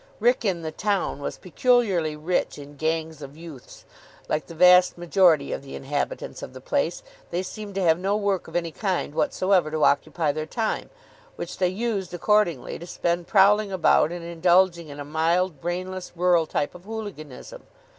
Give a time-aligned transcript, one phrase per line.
[0.19, 3.85] Wrykyn, the town, was peculiarly rich in "gangs of youths."
[4.27, 8.17] Like the vast majority of the inhabitants of the place, they seemed to have no
[8.17, 10.89] work of any kind whatsoever to occupy their time,
[11.35, 16.47] which they used, accordingly, to spend prowling about and indulging in a mild, brainless, rural
[16.47, 17.61] type of hooliganism.